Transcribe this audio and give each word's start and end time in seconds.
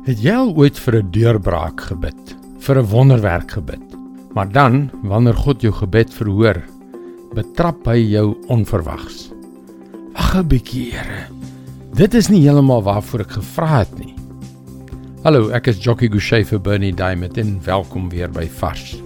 Het 0.00 0.16
jy 0.24 0.32
al 0.32 0.54
ooit 0.56 0.78
vir 0.80 0.94
'n 0.96 1.10
deurbraak 1.12 1.80
gebid? 1.90 2.36
Vir 2.64 2.78
'n 2.80 2.88
wonderwerk 2.88 3.50
gebid? 3.50 3.84
Maar 4.32 4.48
dan, 4.48 4.90
wanneer 5.02 5.34
God 5.34 5.60
jou 5.60 5.72
gebed 5.72 6.14
verhoor, 6.14 6.62
betrap 7.34 7.84
hy 7.84 7.98
jou 8.08 8.36
onverwags. 8.48 9.30
Wag 10.14 10.36
'n 10.36 10.48
bietjie, 10.48 10.92
Here. 10.92 11.26
Dit 11.92 12.14
is 12.14 12.28
nie 12.28 12.40
heeltemal 12.40 12.82
waarvoor 12.82 13.20
ek 13.20 13.30
gevra 13.30 13.78
het 13.78 13.98
nie. 13.98 14.14
Hallo, 15.22 15.50
ek 15.50 15.66
is 15.66 15.84
Jockey 15.84 16.08
Gouchee 16.08 16.44
vir 16.44 16.60
Bernie 16.60 16.94
Diamond 16.94 17.36
en 17.36 17.60
welkom 17.64 18.08
weer 18.08 18.30
by 18.30 18.48
Vars. 18.48 19.02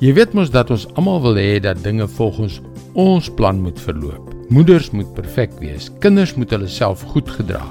Jy 0.00 0.14
weet 0.14 0.34
mos 0.34 0.50
dat 0.50 0.70
ons 0.70 0.88
almal 0.94 1.22
wil 1.22 1.34
hê 1.34 1.60
dat 1.60 1.82
dinge 1.84 2.08
volgens 2.08 2.60
ons 2.94 3.30
plan 3.30 3.60
moet 3.60 3.80
verloop. 3.80 4.34
Moeders 4.48 4.90
moet 4.90 5.14
perfek 5.14 5.52
wees, 5.60 5.90
kinders 6.00 6.34
moet 6.34 6.50
hulle 6.50 6.68
self 6.68 7.02
goed 7.02 7.30
gedra. 7.30 7.62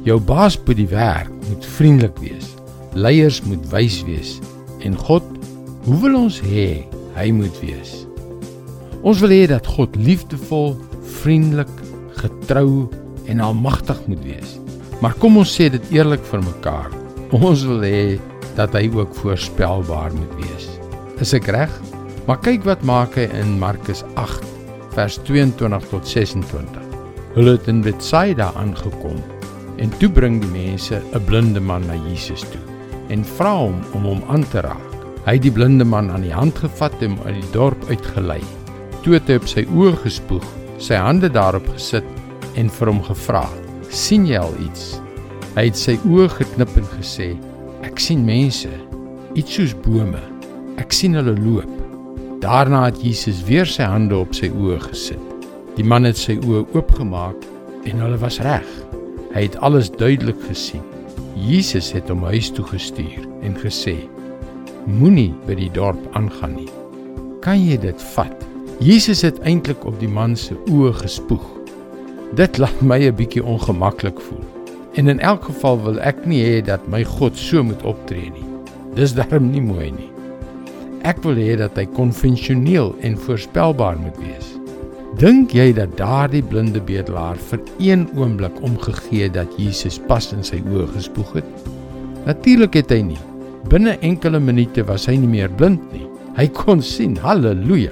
Jou 0.00 0.16
baas 0.16 0.54
by 0.56 0.72
die 0.78 0.88
werk 0.88 1.28
moet 1.50 1.66
vriendelik 1.76 2.16
wees. 2.22 2.54
Leiers 2.96 3.42
moet 3.44 3.64
wys 3.68 3.98
wees 4.06 4.38
en 4.80 4.94
God, 4.96 5.24
hoe 5.84 5.96
wil 6.00 6.14
ons 6.22 6.38
hê 6.40 6.86
hy 7.18 7.26
moet 7.36 7.56
wees? 7.60 8.06
Ons 9.04 9.20
wil 9.20 9.34
hê 9.34 9.42
dat 9.50 9.68
God 9.68 9.92
liefdevol, 10.00 10.72
vriendelik, 11.20 11.72
getrou 12.16 12.88
en 13.28 13.42
almagtig 13.44 14.00
moet 14.08 14.22
wees. 14.24 14.54
Maar 15.04 15.12
kom 15.20 15.36
ons 15.40 15.52
sê 15.52 15.68
dit 15.72 15.92
eerlik 15.92 16.24
vir 16.30 16.40
mekaar. 16.46 16.88
Ons 17.36 17.66
wil 17.68 17.84
hê 17.84 18.04
dat 18.56 18.72
hy 18.76 18.86
ook 18.96 19.12
voorspelbaar 19.20 20.16
moet 20.16 20.32
wees. 20.40 20.70
Is 21.20 21.34
ek 21.36 21.50
reg? 21.52 21.74
Maar 22.24 22.40
kyk 22.40 22.64
wat 22.64 22.80
maak 22.88 23.20
hy 23.20 23.26
in 23.36 23.58
Markus 23.60 24.00
8 24.20 24.48
vers 24.96 25.20
22 25.28 25.90
tot 25.92 26.08
26. 26.08 26.88
Hulle 27.36 27.54
het 27.58 27.68
in 27.68 27.84
Betsaida 27.84 28.48
aangekom 28.56 29.20
En 29.78 29.92
toe 29.98 30.08
bring 30.10 30.40
die 30.40 30.50
mense 30.50 31.02
'n 31.12 31.24
blinde 31.24 31.60
man 31.60 31.86
na 31.86 31.94
Jesus 32.08 32.40
toe 32.40 32.60
en 33.10 33.24
vra 33.24 33.52
hom 33.56 33.80
om 33.92 34.04
hom 34.04 34.22
aan 34.28 34.44
te 34.52 34.60
raak. 34.60 34.90
Hy 35.26 35.34
het 35.36 35.42
die 35.42 35.52
blinde 35.52 35.84
man 35.84 36.10
aan 36.10 36.22
die 36.22 36.34
hand 36.34 36.58
gevat 36.58 37.02
en 37.02 37.16
hom 37.16 37.26
uit 37.26 37.40
die 37.40 37.52
dorp 37.52 37.84
uitgelei. 37.90 38.40
Toe 39.02 39.14
het 39.14 39.28
hy 39.28 39.36
op 39.40 39.48
sy 39.48 39.64
oë 39.66 39.96
gespoeg, 40.04 40.46
sy 40.78 40.94
hande 40.94 41.28
daarop 41.28 41.66
gesit 41.74 42.06
en 42.56 42.70
vir 42.70 42.86
hom 42.86 43.02
gevra: 43.02 43.48
"Sien 43.90 44.26
jy 44.26 44.38
al 44.38 44.54
iets?" 44.60 45.00
Hy 45.56 45.64
het 45.66 45.76
sy 45.76 45.98
oë 46.06 46.28
geknip 46.28 46.76
en 46.76 46.88
gesê: 46.96 47.36
"Ek 47.82 47.98
sien 47.98 48.24
mense, 48.24 48.70
iets 49.34 49.54
soos 49.54 49.74
bome. 49.74 50.20
Ek 50.78 50.92
sien 50.92 51.14
hulle 51.14 51.36
loop." 51.36 51.70
Daarna 52.40 52.84
het 52.84 53.02
Jesus 53.02 53.42
weer 53.44 53.66
sy 53.66 53.82
hande 53.82 54.16
op 54.16 54.34
sy 54.34 54.48
oë 54.48 54.80
gesit. 54.80 55.20
Die 55.76 55.84
man 55.84 56.04
het 56.04 56.16
sy 56.16 56.38
oë 56.38 56.64
oopgemaak 56.72 57.36
en 57.84 58.00
hulle 58.00 58.16
was 58.18 58.40
reg. 58.40 58.66
Hy 59.30 59.44
het 59.46 59.56
alles 59.62 59.90
duidelik 59.94 60.38
gesien. 60.48 60.82
Jesus 61.38 61.92
het 61.94 62.08
hom 62.10 62.24
huis 62.26 62.50
toe 62.50 62.64
gestuur 62.66 63.22
en 63.46 63.54
gesê: 63.62 63.94
Moenie 64.90 65.30
by 65.46 65.54
die 65.54 65.70
dorp 65.70 66.00
aangaan 66.18 66.56
nie. 66.58 66.70
Kan 67.44 67.62
jy 67.62 67.78
dit 67.80 68.02
vat? 68.14 68.34
Jesus 68.82 69.22
het 69.22 69.38
eintlik 69.46 69.84
op 69.86 69.98
die 70.00 70.10
man 70.10 70.34
se 70.36 70.56
oë 70.72 70.92
gespoeg. 71.02 71.44
Dit 72.36 72.58
laat 72.58 72.82
my 72.82 72.98
'n 73.06 73.14
bietjie 73.14 73.44
ongemaklik 73.44 74.20
voel. 74.20 74.44
En 74.94 75.08
in 75.08 75.20
elk 75.20 75.44
geval 75.44 75.82
wil 75.82 76.00
ek 76.00 76.26
nie 76.26 76.42
hê 76.42 76.64
dat 76.64 76.88
my 76.88 77.04
God 77.04 77.36
so 77.36 77.62
moet 77.62 77.82
optree 77.82 78.30
nie. 78.30 78.46
Dis 78.94 79.14
darm 79.14 79.50
nie 79.50 79.62
mooi 79.62 79.90
nie. 79.90 80.10
Ek 81.02 81.22
wil 81.22 81.36
hê 81.36 81.56
dat 81.56 81.76
hy 81.76 81.86
konvensioneel 81.86 82.94
en 83.00 83.18
voorspelbaar 83.18 83.98
moet 83.98 84.18
wees. 84.18 84.59
Dink 85.18 85.50
jy 85.50 85.72
dat 85.74 85.96
daardie 85.98 86.42
blinde 86.46 86.78
bedelaar 86.86 87.38
vir 87.50 87.58
een 87.82 88.04
oomblik 88.14 88.60
omgegee 88.62 89.26
dat 89.34 89.56
Jesus 89.58 89.98
pas 90.06 90.28
in 90.30 90.44
sy 90.46 90.60
oë 90.70 90.86
gespoeg 90.94 91.32
het? 91.40 91.64
Natuurlik 92.28 92.78
het 92.78 92.94
hy 92.94 93.00
nie. 93.08 93.18
Binne 93.72 93.96
enkele 94.06 94.38
minute 94.40 94.84
was 94.86 95.08
hy 95.10 95.16
nie 95.18 95.32
meer 95.32 95.50
blind 95.50 95.82
nie. 95.90 96.06
Hy 96.38 96.46
kon 96.54 96.78
sien. 96.82 97.16
Halleluja. 97.18 97.90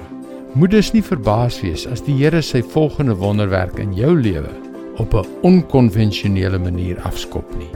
Moeders 0.55 0.93
nie 0.95 1.03
verbaas 1.03 1.59
wees 1.65 1.89
as 1.91 2.05
die 2.07 2.15
Here 2.21 2.39
sy 2.43 2.63
volgende 2.63 3.19
wonderwerk 3.19 3.81
in 3.83 3.91
jou 3.99 4.15
lewe 4.15 4.55
op 5.03 5.15
'n 5.15 5.27
onkonvensionele 5.43 6.59
manier 6.59 7.03
afskop 7.03 7.51
nie. 7.59 7.71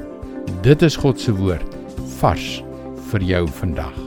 Dit 0.62 0.82
is 0.82 0.96
God 0.96 1.20
se 1.20 1.34
woord 1.34 1.76
vars 2.20 2.62
vir 3.10 3.20
jou 3.20 3.46
vandag. 3.48 3.98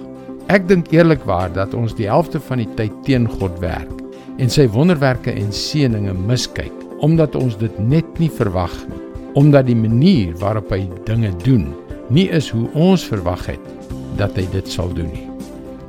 Ek 0.47 0.67
dink 0.67 0.91
eerlikwaar 0.91 1.53
dat 1.53 1.73
ons 1.73 1.93
die 1.93 2.07
helfte 2.07 2.39
van 2.39 2.57
die 2.57 2.69
tyd 2.75 2.91
teen 3.03 3.27
God 3.27 3.59
werk 3.59 4.04
en 4.38 4.50
sy 4.50 4.68
wonderwerke 4.68 5.31
en 5.31 5.51
seëninge 5.53 6.13
miskyk 6.13 6.73
omdat 7.06 7.35
ons 7.35 7.57
dit 7.57 7.79
net 7.79 8.19
nie 8.19 8.29
verwag 8.29 8.73
nie 8.90 9.01
omdat 9.35 9.68
die 9.68 9.75
manier 9.75 10.35
waarop 10.40 10.72
hy 10.72 10.85
dinge 11.07 11.31
doen 11.44 11.73
nie 12.09 12.28
is 12.29 12.50
hoe 12.53 12.68
ons 12.73 13.03
verwag 13.07 13.46
het 13.50 13.72
dat 14.19 14.35
hy 14.40 14.46
dit 14.53 14.69
sal 14.72 14.91
doen 14.96 15.09
nie. 15.12 15.25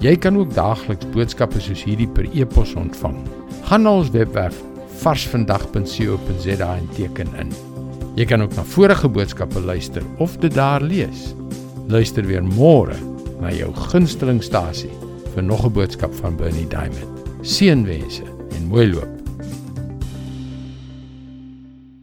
Jy 0.05 0.17
kan 0.21 0.37
ook 0.37 0.53
daagliks 0.57 1.09
boodskappe 1.15 1.61
soos 1.63 1.85
hierdie 1.87 2.09
per 2.11 2.27
e-pos 2.37 2.75
ontvang. 2.77 3.17
Gaan 3.69 3.87
na 3.87 3.95
ons 4.01 4.13
webwerf 4.15 4.59
varsvandag.co.za 5.01 6.69
en 6.75 6.89
teken 6.97 7.33
in. 7.41 7.53
Jy 8.17 8.27
kan 8.29 8.45
ook 8.45 8.55
na 8.57 8.65
vorige 8.65 9.09
boodskappe 9.13 9.61
luister 9.61 10.05
of 10.19 10.37
dit 10.43 10.55
daar 10.57 10.85
lees. 10.85 11.33
Luister 11.89 12.27
weer 12.27 12.45
môre 12.45 12.97
na 13.41 13.53
jou 13.53 13.73
gunsteling 13.91 14.43
stasie 14.45 14.93
vir 15.35 15.43
nog 15.43 15.65
'n 15.65 15.73
boodskap 15.73 16.15
van 16.15 16.37
Bernie 16.37 16.69
Diamond. 16.69 17.13
Seënwense 17.43 18.36
en 18.55 18.67
mooi 18.69 18.87
loop. 18.87 19.16